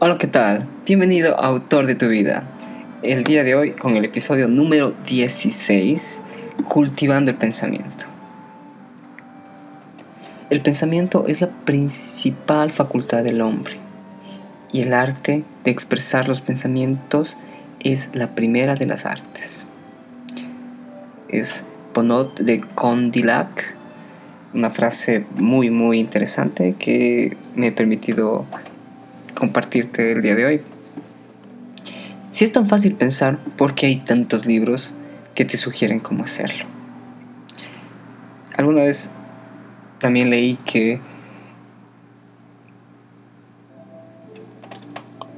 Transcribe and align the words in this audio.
Hola, 0.00 0.16
¿qué 0.16 0.28
tal? 0.28 0.64
Bienvenido 0.86 1.40
a 1.40 1.48
Autor 1.48 1.88
de 1.88 1.96
tu 1.96 2.06
vida. 2.06 2.44
El 3.02 3.24
día 3.24 3.42
de 3.42 3.56
hoy 3.56 3.72
con 3.72 3.96
el 3.96 4.04
episodio 4.04 4.46
número 4.46 4.94
16, 5.08 6.22
Cultivando 6.68 7.32
el 7.32 7.36
Pensamiento. 7.36 8.04
El 10.50 10.62
pensamiento 10.62 11.26
es 11.26 11.40
la 11.40 11.48
principal 11.48 12.70
facultad 12.70 13.24
del 13.24 13.40
hombre 13.40 13.74
y 14.70 14.82
el 14.82 14.92
arte 14.92 15.42
de 15.64 15.70
expresar 15.72 16.28
los 16.28 16.42
pensamientos 16.42 17.36
es 17.80 18.10
la 18.12 18.36
primera 18.36 18.76
de 18.76 18.86
las 18.86 19.04
artes. 19.04 19.66
Es 21.28 21.64
Bonot 21.92 22.38
de 22.38 22.60
Condillac, 22.60 23.74
una 24.54 24.70
frase 24.70 25.26
muy 25.34 25.70
muy 25.70 25.98
interesante 25.98 26.76
que 26.78 27.36
me 27.56 27.66
he 27.66 27.72
permitido 27.72 28.46
compartirte 29.38 30.12
el 30.12 30.20
día 30.20 30.34
de 30.34 30.44
hoy. 30.44 30.60
Si 32.30 32.44
es 32.44 32.52
tan 32.52 32.66
fácil 32.66 32.94
pensar, 32.94 33.38
¿por 33.56 33.74
qué 33.74 33.86
hay 33.86 33.96
tantos 33.96 34.46
libros 34.46 34.94
que 35.34 35.44
te 35.44 35.56
sugieren 35.56 36.00
cómo 36.00 36.24
hacerlo? 36.24 36.66
Alguna 38.56 38.82
vez 38.82 39.12
también 39.98 40.30
leí 40.30 40.58
que 40.64 41.00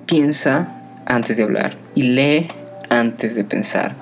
piensa 0.06 0.82
antes 1.06 1.36
de 1.36 1.42
hablar 1.42 1.76
y 1.94 2.02
lee 2.02 2.48
antes 2.88 3.34
de 3.34 3.44
pensar. 3.44 3.94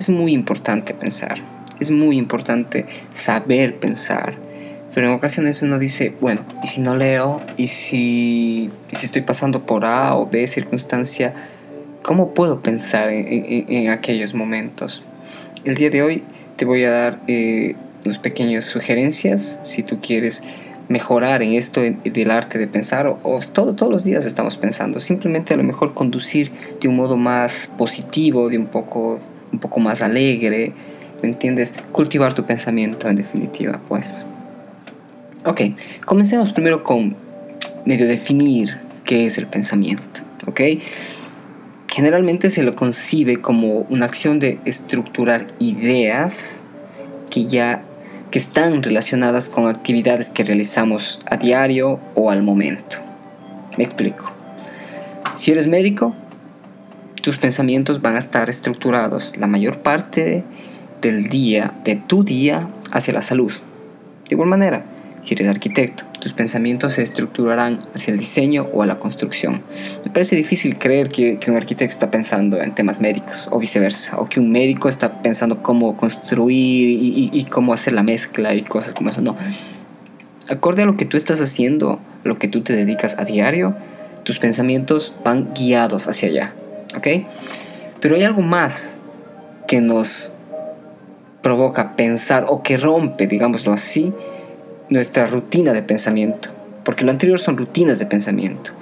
Es 0.00 0.08
muy 0.08 0.32
importante 0.32 0.94
pensar, 0.94 1.38
es 1.78 1.90
muy 1.90 2.16
importante 2.16 2.86
saber 3.12 3.78
pensar 3.78 4.34
pero 4.94 5.08
en 5.08 5.14
ocasiones 5.14 5.62
uno 5.62 5.78
dice, 5.78 6.14
bueno, 6.20 6.42
¿y 6.62 6.66
si 6.66 6.80
no 6.80 6.96
leo? 6.96 7.40
¿Y 7.56 7.68
si, 7.68 8.70
si 8.90 9.06
estoy 9.06 9.22
pasando 9.22 9.64
por 9.64 9.84
A 9.84 10.14
o 10.16 10.26
B 10.26 10.46
circunstancia? 10.46 11.34
¿Cómo 12.02 12.34
puedo 12.34 12.60
pensar 12.60 13.08
en, 13.10 13.88
aquellos 13.88 14.34
momentos? 14.34 15.02
El 15.64 15.76
día 15.76 15.88
de 15.88 16.02
hoy 16.02 16.24
te 16.56 16.64
voy 16.64 16.84
a 16.84 16.90
dar 16.90 17.20
eh, 17.26 17.74
unas 18.04 18.18
pequeñas 18.18 18.64
sugerencias 18.64 19.60
si 19.62 19.82
tú 19.82 20.00
quieres 20.00 20.42
mejorar 20.88 21.42
en 21.42 21.54
esto 21.54 21.80
del 21.80 22.30
arte 22.30 22.58
de 22.58 22.66
pensar 22.66 23.06
o, 23.22 23.40
todo, 23.52 23.74
todos 23.74 23.90
los 23.90 24.04
días 24.04 24.26
estamos 24.26 24.56
pensando 24.56 25.00
simplemente 25.00 25.54
a 25.54 25.56
lo 25.56 25.62
mejor 25.62 25.94
conducir 25.94 26.50
de 26.80 26.88
un 26.88 26.96
modo 26.96 27.16
más 27.16 27.70
positivo 27.78 28.50
de 28.50 28.58
un 28.58 28.66
poco 28.66 29.20
un 29.52 29.58
poco 29.58 29.80
más 29.80 30.02
alegre 30.02 30.72
¿me 31.22 31.28
entiendes? 31.28 31.74
cultivar 31.92 32.34
tu 32.34 32.44
pensamiento 32.44 33.08
en 33.08 33.16
definitiva 33.16 33.80
pues 33.88 34.26
Ok, 35.44 35.60
comencemos 36.06 36.52
primero 36.52 36.84
con 36.84 37.16
medio 37.84 38.06
definir 38.06 38.78
qué 39.04 39.26
es 39.26 39.38
el 39.38 39.48
pensamiento. 39.48 40.20
Ok, 40.46 40.60
generalmente 41.88 42.48
se 42.48 42.62
lo 42.62 42.76
concibe 42.76 43.38
como 43.38 43.86
una 43.90 44.06
acción 44.06 44.38
de 44.38 44.60
estructurar 44.64 45.46
ideas 45.58 46.62
que 47.30 47.46
ya 47.46 47.82
que 48.30 48.38
están 48.38 48.82
relacionadas 48.82 49.48
con 49.48 49.66
actividades 49.66 50.30
que 50.30 50.42
realizamos 50.42 51.20
a 51.26 51.36
diario 51.36 52.00
o 52.14 52.30
al 52.30 52.42
momento. 52.42 52.96
Me 53.76 53.84
explico. 53.84 54.32
Si 55.34 55.50
eres 55.50 55.66
médico, 55.66 56.14
tus 57.20 57.36
pensamientos 57.36 58.00
van 58.00 58.16
a 58.16 58.20
estar 58.20 58.48
estructurados 58.48 59.36
la 59.36 59.46
mayor 59.48 59.80
parte 59.80 60.44
del 61.02 61.28
día, 61.28 61.74
de 61.84 61.96
tu 61.96 62.24
día, 62.24 62.68
hacia 62.90 63.12
la 63.12 63.22
salud. 63.22 63.52
De 64.28 64.34
igual 64.34 64.48
manera, 64.48 64.84
si 65.22 65.34
eres 65.34 65.48
arquitecto, 65.48 66.04
tus 66.20 66.32
pensamientos 66.32 66.94
se 66.94 67.02
estructurarán 67.02 67.78
hacia 67.94 68.12
el 68.12 68.18
diseño 68.18 68.66
o 68.72 68.82
a 68.82 68.86
la 68.86 68.98
construcción. 68.98 69.62
Me 70.04 70.10
parece 70.10 70.34
difícil 70.34 70.78
creer 70.78 71.08
que, 71.08 71.38
un 71.46 71.56
arquitecto 71.56 71.92
está 71.92 72.10
pensando 72.10 72.60
en 72.60 72.74
temas 72.74 73.00
médicos 73.00 73.48
o 73.52 73.58
viceversa, 73.60 74.18
o 74.18 74.28
que 74.28 74.40
un 74.40 74.50
médico 74.50 74.88
está 74.88 75.22
pensando 75.22 75.62
cómo 75.62 75.96
construir 75.96 76.98
y, 77.32 77.44
cómo 77.44 77.72
hacer 77.72 77.92
la 77.92 78.02
mezcla 78.02 78.54
y 78.54 78.62
cosas 78.62 78.94
como 78.94 79.10
eso. 79.10 79.20
No. 79.20 79.36
Acorde 80.48 80.82
a 80.82 80.86
lo 80.86 80.96
que 80.96 81.04
tú 81.04 81.16
estás 81.16 81.40
haciendo, 81.40 82.00
lo 82.24 82.38
que 82.38 82.48
tú 82.48 82.62
te 82.62 82.72
dedicas 82.72 83.18
a 83.18 83.24
diario, 83.24 83.76
tus 84.24 84.40
pensamientos 84.40 85.14
van 85.24 85.54
guiados 85.54 86.08
hacia 86.08 86.28
allá. 86.28 86.54
¿Ok? 86.96 87.06
Pero 88.00 88.16
hay 88.16 88.24
algo 88.24 88.42
más 88.42 88.98
que 89.68 89.80
nos 89.80 90.34
provoca 91.42 91.94
pensar 91.94 92.46
o 92.48 92.62
que 92.62 92.76
rompe, 92.76 93.26
digámoslo 93.26 93.72
así, 93.72 94.12
nuestra 94.92 95.26
rutina 95.26 95.72
de 95.72 95.82
pensamiento, 95.82 96.50
porque 96.84 97.04
lo 97.04 97.10
anterior 97.10 97.40
son 97.40 97.56
rutinas 97.56 97.98
de 97.98 98.06
pensamiento. 98.06 98.72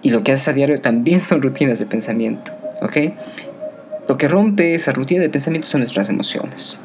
Y 0.00 0.10
lo 0.10 0.22
que 0.22 0.32
haces 0.32 0.48
a 0.48 0.52
diario 0.52 0.80
también 0.80 1.20
son 1.22 1.42
rutinas 1.42 1.78
de 1.78 1.86
pensamiento, 1.86 2.52
¿ok? 2.82 2.96
Lo 4.08 4.16
que 4.16 4.28
rompe 4.28 4.74
esa 4.74 4.92
rutina 4.92 5.22
de 5.22 5.30
pensamiento 5.30 5.68
son 5.68 5.80
nuestras 5.80 6.08
emociones. 6.08 6.78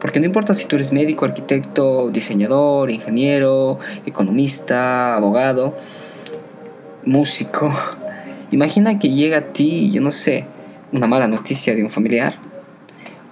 Porque 0.00 0.20
no 0.20 0.26
importa 0.26 0.54
si 0.54 0.66
tú 0.66 0.76
eres 0.76 0.92
médico, 0.92 1.24
arquitecto, 1.24 2.10
diseñador, 2.10 2.90
ingeniero, 2.90 3.78
economista, 4.06 5.16
abogado, 5.16 5.76
músico. 7.04 7.74
Imagina 8.50 8.98
que 8.98 9.10
llega 9.10 9.38
a 9.38 9.42
ti, 9.52 9.90
yo 9.90 10.00
no 10.00 10.10
sé, 10.10 10.46
una 10.92 11.06
mala 11.06 11.26
noticia 11.26 11.74
de 11.74 11.82
un 11.82 11.90
familiar. 11.90 12.34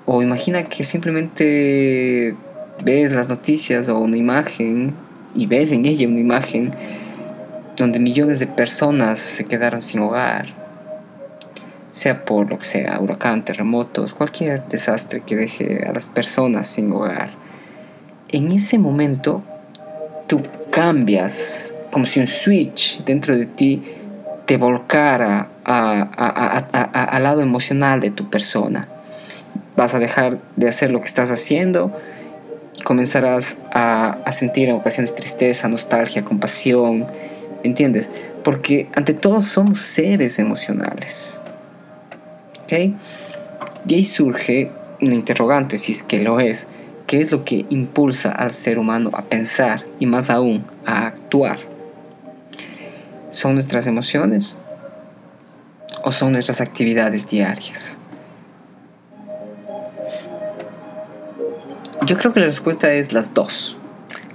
O 0.05 0.21
imagina 0.21 0.65
que 0.65 0.83
simplemente 0.83 2.35
ves 2.83 3.13
las 3.13 3.29
noticias 3.29 3.89
o 3.89 3.99
una 3.99 4.17
imagen 4.17 4.95
y 5.35 5.47
ves 5.47 5.73
en 5.73 5.85
ella 5.85 6.07
una 6.09 6.21
imagen 6.21 6.73
donde 7.77 7.99
millones 7.99 8.39
de 8.39 8.47
personas 8.47 9.19
se 9.19 9.45
quedaron 9.45 9.83
sin 9.83 10.01
hogar, 10.01 10.47
sea 11.93 12.25
por 12.25 12.51
lo 12.51 12.59
que 12.59 12.65
sea, 12.65 13.01
huracán, 13.01 13.45
terremotos, 13.45 14.15
cualquier 14.15 14.67
desastre 14.69 15.23
que 15.25 15.37
deje 15.37 15.85
a 15.87 15.93
las 15.93 16.09
personas 16.09 16.67
sin 16.67 16.93
hogar. 16.93 17.31
En 18.29 18.53
ese 18.53 18.79
momento 18.79 19.43
tú 20.27 20.43
cambias 20.71 21.75
como 21.91 22.07
si 22.07 22.21
un 22.21 22.27
switch 22.27 23.05
dentro 23.05 23.37
de 23.37 23.47
ti 23.47 23.83
te 24.47 24.57
volcara 24.57 25.49
al 25.65 27.23
lado 27.23 27.43
emocional 27.43 28.01
de 28.01 28.11
tu 28.11 28.31
persona. 28.31 28.89
Vas 29.77 29.95
a 29.95 29.99
dejar 29.99 30.39
de 30.57 30.69
hacer 30.69 30.91
lo 30.91 31.01
que 31.01 31.07
estás 31.07 31.31
haciendo 31.31 31.95
comenzarás 32.93 33.57
a, 33.73 34.31
sentir 34.33 34.69
en 34.69 34.75
ocasiones 34.75 35.15
tristeza, 35.15 35.67
nostalgia, 35.67 36.23
compasión, 36.23 37.07
¿entiendes? 37.63 38.11
Porque 38.45 38.87
ante 38.93 39.15
todo 39.15 39.41
somos 39.41 39.81
seres 39.81 40.39
emocionales. 40.39 41.43
¿Ok? 42.65 42.93
Y 43.89 43.95
ahí 43.95 44.05
surge 44.05 44.71
una 45.01 45.15
interrogante, 45.15 45.79
si 45.79 45.93
es 45.93 46.03
que 46.03 46.19
lo 46.19 46.39
es, 46.39 46.67
¿qué 47.07 47.23
es 47.23 47.33
lo 47.33 47.47
que 47.47 47.65
impulsa 47.71 48.31
al 48.31 48.51
ser 48.51 48.79
humano 48.79 49.11
a 49.15 49.23
pensar 49.23 49.87
y 49.99 50.05
más 50.05 50.29
aún 50.29 50.63
a 50.85 51.07
actuar? 51.07 51.61
¿Son 53.31 53.55
nuestras 53.55 53.87
emociones 53.87 54.59
o 56.05 56.13
son 56.13 56.33
nuestras 56.33 56.61
actividades 56.61 57.27
diarias? 57.27 57.99
Yo 62.05 62.17
creo 62.17 62.33
que 62.33 62.41
la 62.41 62.47
respuesta 62.47 62.93
es 62.93 63.13
las 63.13 63.33
dos. 63.33 63.77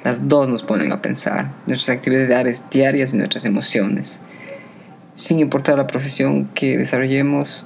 Las 0.06 0.30
dos 0.30 0.48
nos 0.48 0.64
ponen 0.64 0.94
a 0.94 1.02
pensar, 1.02 1.52
nuestras 1.66 1.98
actividades 1.98 2.64
diarias 2.72 3.14
y 3.14 3.18
nuestras 3.18 3.44
emociones. 3.44 4.22
Sin 5.16 5.40
importar 5.40 5.78
la 5.78 5.86
profesión 5.86 6.50
que 6.54 6.78
desarrollemos, 6.78 7.66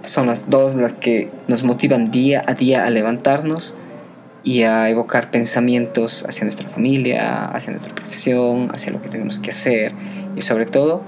son 0.00 0.26
las 0.26 0.50
dos 0.50 0.74
las 0.74 0.94
que 0.94 1.30
nos 1.46 1.62
motivan 1.62 2.10
día 2.10 2.42
a 2.44 2.54
día 2.54 2.84
a 2.84 2.90
levantarnos 2.90 3.76
y 4.42 4.62
a 4.62 4.90
evocar 4.90 5.30
pensamientos 5.30 6.24
hacia 6.28 6.42
nuestra 6.42 6.68
familia, 6.68 7.44
hacia 7.44 7.70
nuestra 7.70 7.94
profesión, 7.94 8.70
hacia 8.72 8.92
lo 8.92 9.00
que 9.00 9.08
tenemos 9.08 9.38
que 9.38 9.50
hacer 9.50 9.92
y 10.34 10.40
sobre 10.40 10.66
todo 10.66 11.04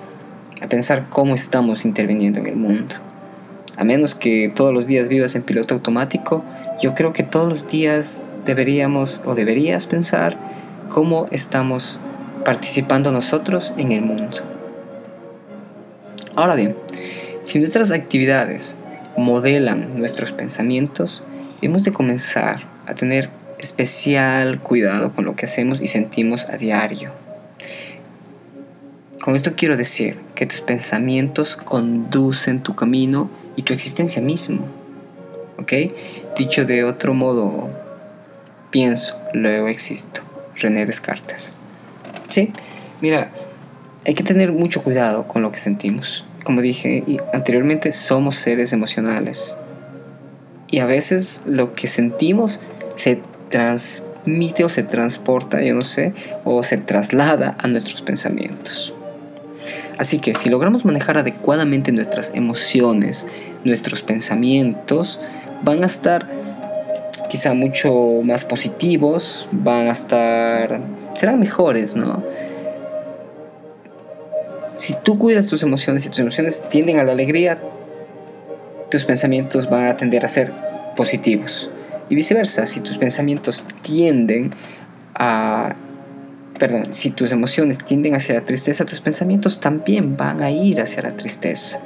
a 0.62 0.68
pensar 0.68 1.08
cómo 1.10 1.34
estamos 1.34 1.84
interviniendo 1.84 2.38
en 2.38 2.46
el 2.46 2.56
mundo. 2.56 2.94
A 3.76 3.82
menos 3.82 4.14
que 4.14 4.52
todos 4.54 4.72
los 4.72 4.86
días 4.86 5.08
vivas 5.08 5.34
en 5.34 5.42
piloto 5.42 5.74
automático, 5.74 6.44
yo 6.80 6.94
creo 6.94 7.12
que 7.12 7.22
todos 7.22 7.48
los 7.48 7.68
días 7.68 8.22
deberíamos 8.44 9.22
o 9.24 9.34
deberías 9.34 9.86
pensar 9.86 10.36
cómo 10.88 11.26
estamos 11.30 12.00
participando 12.44 13.10
nosotros 13.10 13.72
en 13.76 13.92
el 13.92 14.02
mundo. 14.02 14.38
Ahora 16.36 16.54
bien, 16.54 16.76
si 17.44 17.58
nuestras 17.58 17.90
actividades 17.90 18.76
modelan 19.16 19.98
nuestros 19.98 20.32
pensamientos, 20.32 21.24
hemos 21.62 21.84
de 21.84 21.92
comenzar 21.92 22.64
a 22.86 22.94
tener 22.94 23.30
especial 23.58 24.60
cuidado 24.60 25.12
con 25.12 25.24
lo 25.24 25.36
que 25.36 25.46
hacemos 25.46 25.80
y 25.80 25.86
sentimos 25.86 26.48
a 26.50 26.56
diario. 26.56 27.12
Con 29.22 29.34
esto 29.36 29.54
quiero 29.56 29.76
decir 29.76 30.18
que 30.34 30.44
tus 30.44 30.60
pensamientos 30.60 31.56
conducen 31.56 32.62
tu 32.62 32.76
camino 32.76 33.30
y 33.56 33.62
tu 33.62 33.72
existencia 33.72 34.20
mismo. 34.20 34.66
¿Ok? 35.58 35.72
Dicho 36.36 36.64
de 36.64 36.84
otro 36.84 37.14
modo, 37.14 37.70
pienso, 38.70 39.20
luego 39.32 39.68
existo. 39.68 40.20
René 40.56 40.84
Descartes. 40.86 41.54
Sí, 42.28 42.52
mira, 43.00 43.30
hay 44.04 44.14
que 44.14 44.24
tener 44.24 44.52
mucho 44.52 44.82
cuidado 44.82 45.28
con 45.28 45.42
lo 45.42 45.52
que 45.52 45.58
sentimos. 45.58 46.26
Como 46.44 46.60
dije 46.60 47.04
anteriormente, 47.32 47.92
somos 47.92 48.36
seres 48.36 48.72
emocionales. 48.72 49.56
Y 50.70 50.80
a 50.80 50.86
veces 50.86 51.42
lo 51.46 51.74
que 51.74 51.86
sentimos 51.86 52.60
se 52.96 53.20
transmite 53.48 54.64
o 54.64 54.68
se 54.68 54.82
transporta, 54.82 55.62
yo 55.62 55.74
no 55.74 55.82
sé, 55.82 56.12
o 56.42 56.62
se 56.64 56.76
traslada 56.76 57.56
a 57.60 57.68
nuestros 57.68 58.02
pensamientos. 58.02 58.92
Así 59.98 60.18
que 60.18 60.34
si 60.34 60.50
logramos 60.50 60.84
manejar 60.84 61.16
adecuadamente 61.16 61.92
nuestras 61.92 62.32
emociones, 62.34 63.28
nuestros 63.64 64.02
pensamientos, 64.02 65.20
van 65.64 65.82
a 65.82 65.86
estar 65.86 66.26
quizá 67.28 67.54
mucho 67.54 68.20
más 68.22 68.44
positivos, 68.44 69.48
van 69.50 69.88
a 69.88 69.92
estar, 69.92 70.80
serán 71.14 71.40
mejores, 71.40 71.96
¿no? 71.96 72.22
Si 74.76 74.94
tú 75.02 75.18
cuidas 75.18 75.46
tus 75.46 75.62
emociones 75.62 76.04
y 76.06 76.10
tus 76.10 76.20
emociones 76.20 76.68
tienden 76.68 76.98
a 76.98 77.04
la 77.04 77.12
alegría, 77.12 77.58
tus 78.90 79.04
pensamientos 79.04 79.68
van 79.70 79.86
a 79.86 79.96
tender 79.96 80.24
a 80.24 80.28
ser 80.28 80.52
positivos. 80.96 81.70
Y 82.08 82.14
viceversa, 82.14 82.66
si 82.66 82.80
tus 82.80 82.98
pensamientos 82.98 83.64
tienden 83.82 84.50
a... 85.14 85.74
Perdón, 86.58 86.92
si 86.92 87.10
tus 87.10 87.32
emociones 87.32 87.78
tienden 87.78 88.14
hacia 88.14 88.36
la 88.36 88.42
tristeza, 88.42 88.84
tus 88.84 89.00
pensamientos 89.00 89.58
también 89.58 90.16
van 90.16 90.42
a 90.42 90.50
ir 90.50 90.80
hacia 90.80 91.02
la 91.02 91.16
tristeza. 91.16 91.80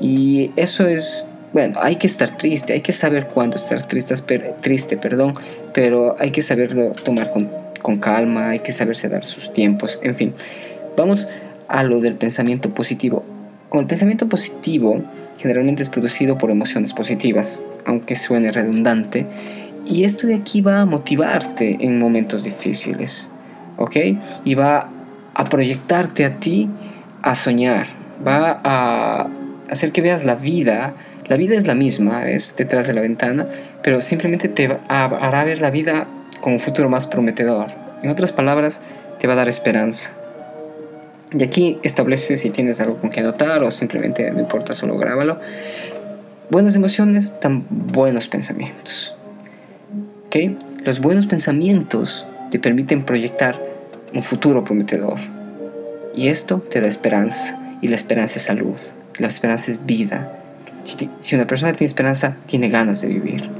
Y 0.00 0.52
eso 0.56 0.86
es, 0.86 1.26
bueno, 1.52 1.80
hay 1.82 1.96
que 1.96 2.06
estar 2.06 2.36
triste, 2.36 2.72
hay 2.72 2.80
que 2.80 2.92
saber 2.92 3.26
cuándo 3.26 3.56
estar 3.56 3.86
triste, 3.86 4.14
triste 4.60 4.96
perdón, 4.96 5.34
pero 5.72 6.14
hay 6.18 6.30
que 6.30 6.42
saberlo 6.42 6.92
tomar 6.92 7.30
con, 7.30 7.50
con 7.82 7.98
calma, 7.98 8.50
hay 8.50 8.60
que 8.60 8.72
saberse 8.72 9.08
dar 9.08 9.24
sus 9.24 9.52
tiempos, 9.52 9.98
en 10.02 10.14
fin. 10.14 10.34
Vamos 10.96 11.28
a 11.68 11.82
lo 11.82 12.00
del 12.00 12.14
pensamiento 12.14 12.72
positivo. 12.74 13.24
Con 13.68 13.82
el 13.82 13.86
pensamiento 13.86 14.28
positivo 14.28 15.02
generalmente 15.38 15.82
es 15.82 15.88
producido 15.88 16.38
por 16.38 16.50
emociones 16.50 16.92
positivas, 16.92 17.60
aunque 17.84 18.14
suene 18.16 18.52
redundante, 18.52 19.26
y 19.86 20.04
esto 20.04 20.26
de 20.26 20.34
aquí 20.34 20.60
va 20.60 20.80
a 20.80 20.86
motivarte 20.86 21.78
en 21.80 21.98
momentos 21.98 22.44
difíciles, 22.44 23.30
¿ok? 23.76 23.96
Y 24.44 24.54
va 24.54 24.88
a 25.34 25.44
proyectarte 25.46 26.24
a 26.24 26.36
ti 26.36 26.68
a 27.22 27.34
soñar, 27.34 27.86
va 28.26 28.60
a 28.62 29.28
hacer 29.70 29.92
que 29.92 30.02
veas 30.02 30.24
la 30.24 30.34
vida, 30.34 30.94
la 31.30 31.36
vida 31.36 31.54
es 31.54 31.64
la 31.64 31.76
misma, 31.76 32.28
es 32.28 32.56
detrás 32.56 32.88
de 32.88 32.92
la 32.92 33.02
ventana, 33.02 33.46
pero 33.84 34.02
simplemente 34.02 34.48
te 34.48 34.76
hará 34.88 35.44
ver 35.44 35.60
la 35.60 35.70
vida 35.70 36.08
con 36.40 36.54
un 36.54 36.58
futuro 36.58 36.88
más 36.88 37.06
prometedor. 37.06 37.68
En 38.02 38.10
otras 38.10 38.32
palabras, 38.32 38.82
te 39.20 39.28
va 39.28 39.34
a 39.34 39.36
dar 39.36 39.48
esperanza. 39.48 40.10
Y 41.32 41.44
aquí 41.44 41.78
establece 41.84 42.36
si 42.36 42.50
tienes 42.50 42.80
algo 42.80 42.96
con 42.96 43.10
que 43.10 43.20
anotar 43.20 43.62
o 43.62 43.70
simplemente 43.70 44.28
no 44.32 44.40
importa, 44.40 44.74
solo 44.74 44.98
grábalo. 44.98 45.38
Buenas 46.50 46.74
emociones 46.74 47.36
dan 47.40 47.64
buenos 47.70 48.26
pensamientos. 48.26 49.14
¿Okay? 50.26 50.58
Los 50.84 50.98
buenos 50.98 51.26
pensamientos 51.26 52.26
te 52.50 52.58
permiten 52.58 53.04
proyectar 53.04 53.56
un 54.12 54.22
futuro 54.22 54.64
prometedor. 54.64 55.18
Y 56.12 56.26
esto 56.26 56.58
te 56.58 56.80
da 56.80 56.88
esperanza. 56.88 57.56
Y 57.80 57.86
la 57.86 57.94
esperanza 57.94 58.38
es 58.38 58.42
salud. 58.42 58.74
La 59.18 59.28
esperanza 59.28 59.70
es 59.70 59.86
vida. 59.86 60.39
Si, 60.82 61.34
una 61.34 61.46
persona 61.46 61.72
tiene 61.72 61.86
esperanza, 61.86 62.36
tiene 62.46 62.68
ganas 62.68 63.02
de 63.02 63.08
vivir. 63.08 63.50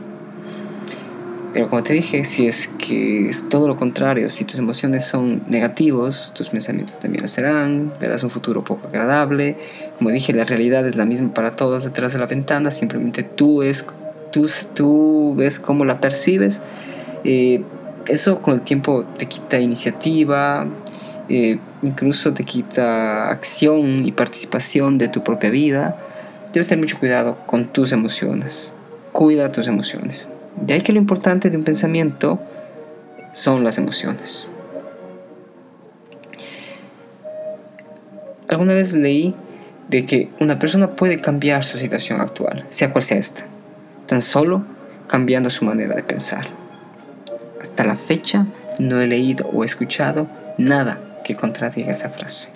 Pero 1.53 1.69
como 1.69 1.83
te 1.83 1.93
dije, 1.93 2.25
si 2.25 2.47
es 2.47 2.69
que 2.79 3.29
es 3.29 3.49
todo 3.49 3.67
lo 3.67 3.77
contrario, 3.77 4.31
si 4.31 4.45
tus 4.45 4.59
emociones 4.59 5.05
son 5.05 5.43
negativos, 5.49 6.33
tus 6.35 6.49
pensamientos 6.49 7.01
también 7.01 7.23
lo 7.23 7.29
serán, 7.29 7.93
verás 8.01 8.23
un 8.23 8.31
futuro 8.31 8.63
poco 8.63 8.87
agradable. 8.87 9.57
Como 9.99 10.11
dije, 10.11 10.33
la 10.33 10.45
realidad 10.45 10.87
es 10.87 10.95
la 10.95 11.07
misma 11.07 11.35
para 11.35 11.57
todos 11.57 11.85
detrás 11.85 12.13
de 12.13 12.21
la 12.21 12.27
ventana, 12.27 12.71
simplemente 12.71 13.25
tú, 13.25 13.63
es, 13.63 13.85
tú, 14.31 14.49
tú 14.75 15.35
ves 15.37 15.59
cómo 15.59 15.85
la 15.85 16.01
percibes. 16.01 16.63
Eh, 17.25 17.65
eso 18.07 18.41
con 18.41 18.55
el 18.55 18.61
tiempo 18.63 19.05
te 19.17 19.27
quita 19.27 19.59
iniciativa, 19.59 20.67
eh, 21.29 21.59
incluso 21.83 22.35
te 22.35 22.45
quita 22.45 23.31
acción 23.31 24.05
y 24.05 24.13
participación 24.13 24.99
de 24.99 25.09
tu 25.09 25.23
propia 25.23 25.51
vida. 25.51 25.97
Debes 26.53 26.69
tener 26.69 26.83
mucho 26.83 26.99
cuidado 26.99 27.39
con 27.47 27.69
tus 27.69 27.93
emociones. 27.93 28.75
Cuida 29.13 29.53
tus 29.53 29.69
emociones. 29.69 30.29
De 30.61 30.75
ahí 30.75 30.81
que 30.81 30.93
lo 30.93 30.99
importante 30.99 31.51
de 31.51 31.57
un 31.57 31.65
pensamiento 31.65 32.41
son 33.33 33.63
las 33.63 33.79
emociones. 33.79 34.49
Alguna 38.49 38.75
vez 38.75 38.95
leí 38.95 39.37
de 39.89 40.07
que 40.07 40.29
una 40.41 40.59
persona 40.59 40.91
puede 40.91 41.21
cambiar 41.21 41.65
su 41.65 41.79
situación 41.79 42.21
actual, 42.21 42.65
sea 42.69 42.93
cual 42.93 43.05
sea 43.05 43.19
esta, 43.19 43.45
tan 44.07 44.21
solo 44.21 44.65
cambiando 45.07 45.51
su 45.51 45.65
manera 45.65 45.95
de 45.95 46.03
pensar. 46.03 46.47
Hasta 47.61 47.85
la 47.85 47.97
fecha 47.97 48.47
no 48.79 49.01
he 49.01 49.07
leído 49.07 49.47
o 49.53 49.63
escuchado 49.63 50.29
nada 50.59 51.01
que 51.25 51.37
contradiga 51.37 51.93
esa 51.93 52.09
frase. 52.09 52.51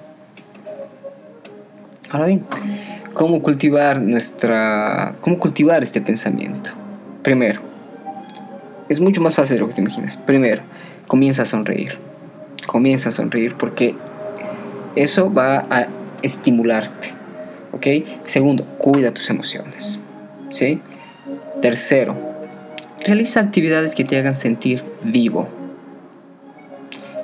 Ahora 2.10 2.26
bien, 2.26 2.44
¿cómo 3.14 3.40
cultivar 3.42 4.00
nuestra 4.02 5.14
cómo 5.20 5.38
cultivar 5.38 5.82
este 5.82 6.00
pensamiento? 6.00 6.70
Primero, 7.22 7.60
es 8.88 9.00
mucho 9.00 9.22
más 9.22 9.34
fácil 9.34 9.56
de 9.56 9.60
lo 9.60 9.68
que 9.68 9.74
te 9.74 9.80
imaginas. 9.80 10.16
Primero, 10.16 10.62
comienza 11.06 11.42
a 11.42 11.46
sonreír. 11.46 11.98
Comienza 12.66 13.08
a 13.08 13.12
sonreír 13.12 13.54
porque 13.54 13.94
eso 14.96 15.32
va 15.32 15.66
a 15.70 15.88
estimularte. 16.22 17.14
¿Ok? 17.72 17.86
Segundo, 18.24 18.64
cuida 18.78 19.12
tus 19.12 19.30
emociones. 19.30 19.98
¿Sí? 20.50 20.80
Tercero, 21.62 22.14
realiza 23.04 23.40
actividades 23.40 23.94
que 23.94 24.04
te 24.04 24.18
hagan 24.18 24.36
sentir 24.36 24.84
vivo. 25.02 25.48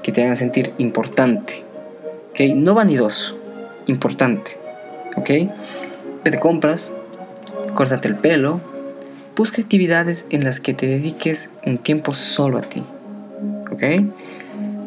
Que 0.03 0.13
te 0.13 0.23
hagan 0.23 0.37
sentir 0.37 0.73
importante. 0.79 1.63
¿Ok? 2.31 2.41
No 2.55 2.75
vanidoso, 2.75 3.39
importante. 3.87 4.61
¿Ok? 5.21 5.31
Te 6.25 6.39
compras, 6.41 6.93
córtate 7.75 8.09
el 8.09 8.17
pelo, 8.17 8.61
Busca 9.41 9.63
actividades 9.63 10.27
en 10.29 10.45
las 10.45 10.61
que 10.61 10.75
te 10.75 10.87
dediques 10.87 11.49
un 11.65 11.79
tiempo 11.79 12.13
solo 12.13 12.59
a 12.59 12.61
ti. 12.61 12.83
¿Ok? 13.73 13.83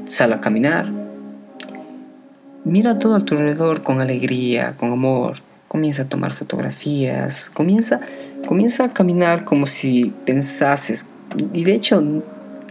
Sal 0.06 0.32
a 0.32 0.42
caminar. 0.42 0.92
Mira 2.64 3.00
todo 3.00 3.16
a 3.16 3.22
tu 3.22 3.34
alrededor 3.34 3.82
con 3.82 4.00
alegría, 4.00 4.76
con 4.78 4.92
amor. 4.92 5.38
Comienza 5.68 6.04
a 6.04 6.06
tomar 6.06 6.34
fotografías. 6.34 7.50
Comienza, 7.50 8.02
comienza 8.46 8.84
a 8.84 8.94
caminar 8.94 9.44
como 9.44 9.66
si 9.66 10.14
pensases. 10.24 11.08
Y 11.52 11.64
de 11.64 11.74
hecho, 11.74 12.04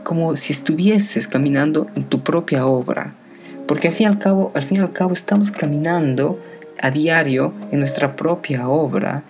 como 0.05 0.37
si 0.37 0.53
estuvieses 0.53 1.27
caminando 1.27 1.89
en 1.97 2.05
tu 2.05 2.23
propia 2.23 2.65
obra. 2.65 3.15
Porque 3.67 3.89
al 3.89 3.95
fin 3.95 4.05
y 4.05 4.09
al 4.09 4.19
cabo, 4.21 4.53
al 4.55 4.63
fin 4.63 4.77
y 4.77 4.81
al 4.81 4.93
cabo 4.93 5.15
estamos 5.15 5.51
caminando 5.51 6.39
a 6.83 6.91
diario 6.91 7.55
en 7.71 7.79
nuestra 7.79 8.17
propia 8.17 8.69
obra. 8.69 9.23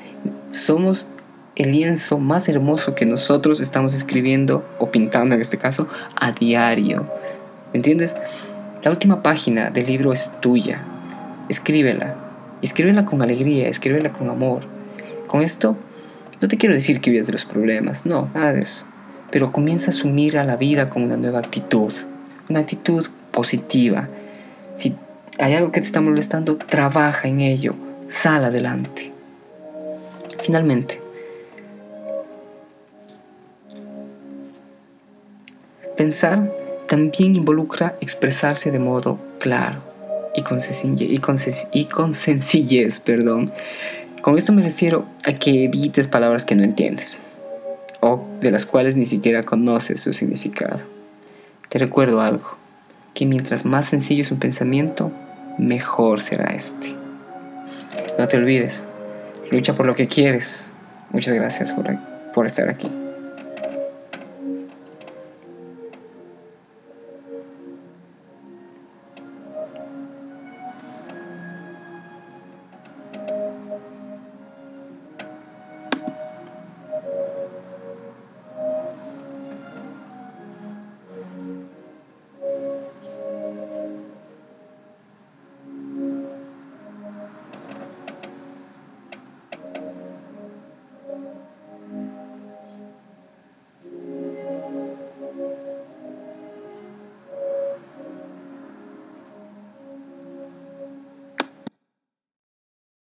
Somos 0.50 1.06
el 1.54 1.70
lienzo 1.70 2.18
más 2.18 2.48
hermoso 2.48 2.94
que 2.94 3.06
nosotros 3.06 3.60
estamos 3.60 3.94
escribiendo 3.94 4.64
o 4.78 4.90
pintando 4.90 5.34
en 5.34 5.40
este 5.40 5.58
caso 5.58 5.86
a 6.16 6.32
diario. 6.32 7.06
¿Me 7.72 7.78
entiendes? 7.78 8.16
La 8.82 8.90
última 8.90 9.22
página 9.22 9.70
del 9.70 9.86
libro 9.86 10.12
es 10.12 10.32
tuya. 10.40 10.82
Escríbela. 11.48 12.16
Escríbela 12.62 13.04
con 13.04 13.20
alegría, 13.20 13.68
escríbela 13.68 14.12
con 14.12 14.30
amor. 14.30 14.62
Con 15.26 15.42
esto, 15.42 15.76
no 16.40 16.48
te 16.48 16.56
quiero 16.56 16.74
decir 16.74 17.00
que 17.00 17.10
huyas 17.10 17.26
de 17.26 17.32
los 17.32 17.44
problemas, 17.44 18.06
no, 18.06 18.30
nada 18.34 18.54
de 18.54 18.60
eso. 18.60 18.86
Pero 19.30 19.52
comienza 19.52 19.86
a 19.86 19.90
asumir 19.90 20.38
a 20.38 20.44
la 20.44 20.56
vida 20.56 20.88
con 20.88 21.02
una 21.02 21.16
nueva 21.16 21.40
actitud, 21.40 21.92
una 22.48 22.60
actitud 22.60 23.06
positiva. 23.30 24.08
Si 24.74 24.96
hay 25.42 25.54
algo 25.54 25.72
que 25.72 25.80
te 25.80 25.86
está 25.86 26.00
molestando, 26.00 26.56
trabaja 26.56 27.28
en 27.28 27.40
ello, 27.40 27.74
sal 28.08 28.44
adelante. 28.44 29.12
Finalmente, 30.42 31.02
Pensar 35.96 36.50
también 36.88 37.36
involucra 37.36 37.96
expresarse 38.00 38.70
de 38.70 38.78
modo 38.78 39.20
claro 39.38 39.82
y 40.34 40.42
con, 40.42 40.58
y 40.58 41.18
con, 41.18 41.36
y 41.72 41.84
con 41.84 42.14
sencillez. 42.14 42.98
Perdón. 42.98 43.52
Con 44.22 44.38
esto 44.38 44.52
me 44.52 44.62
refiero 44.62 45.06
a 45.24 45.32
que 45.34 45.64
evites 45.64 46.08
palabras 46.08 46.44
que 46.44 46.56
no 46.56 46.64
entiendes 46.64 47.18
o 48.00 48.26
de 48.40 48.50
las 48.50 48.66
cuales 48.66 48.96
ni 48.96 49.06
siquiera 49.06 49.44
conoces 49.44 50.00
su 50.00 50.12
significado. 50.12 50.80
Te 51.68 51.78
recuerdo 51.78 52.20
algo, 52.20 52.56
que 53.14 53.26
mientras 53.26 53.64
más 53.64 53.86
sencillo 53.86 54.22
es 54.22 54.32
un 54.32 54.38
pensamiento, 54.38 55.12
mejor 55.58 56.20
será 56.20 56.52
este. 56.52 56.94
No 58.18 58.28
te 58.28 58.36
olvides, 58.36 58.86
lucha 59.50 59.74
por 59.74 59.86
lo 59.86 59.94
que 59.94 60.06
quieres. 60.06 60.72
Muchas 61.10 61.34
gracias 61.34 61.72
por, 61.72 61.86
por 62.32 62.46
estar 62.46 62.68
aquí. 62.68 62.90